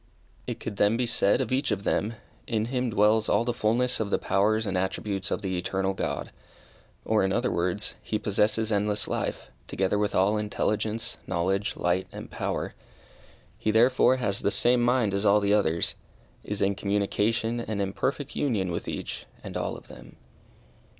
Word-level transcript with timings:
It 0.47 0.59
could 0.59 0.77
then 0.77 0.97
be 0.97 1.05
said 1.05 1.41
of 1.41 1.51
each 1.51 1.69
of 1.69 1.83
them, 1.83 2.15
in 2.47 2.65
him 2.73 2.89
dwells 2.89 3.29
all 3.29 3.45
the 3.45 3.53
fulness 3.53 3.99
of 3.99 4.09
the 4.09 4.17
powers 4.17 4.65
and 4.65 4.75
attributes 4.75 5.29
of 5.29 5.43
the 5.43 5.55
Eternal 5.59 5.93
God, 5.93 6.31
or, 7.05 7.23
in 7.23 7.31
other 7.31 7.51
words, 7.51 7.93
he 8.01 8.17
possesses 8.17 8.71
endless 8.71 9.07
life, 9.07 9.51
together 9.67 9.99
with 9.99 10.15
all 10.15 10.39
intelligence, 10.39 11.19
knowledge, 11.27 11.77
light, 11.77 12.07
and 12.11 12.31
power. 12.31 12.73
He 13.59 13.69
therefore 13.69 14.15
has 14.15 14.39
the 14.39 14.49
same 14.49 14.81
mind 14.81 15.13
as 15.13 15.23
all 15.23 15.39
the 15.39 15.53
others 15.53 15.93
is 16.43 16.63
in 16.63 16.73
communication 16.73 17.59
and 17.59 17.79
in 17.79 17.93
perfect 17.93 18.35
union 18.35 18.71
with 18.71 18.87
each 18.87 19.27
and 19.43 19.55
all 19.55 19.77
of 19.77 19.87
them. 19.87 20.15